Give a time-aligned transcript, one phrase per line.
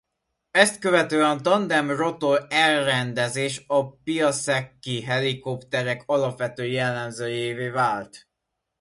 [0.51, 8.27] Ezt követően a tandem rotor-elrendezés a Piasecki-helikopterek alapvető jellemzőjévé vált.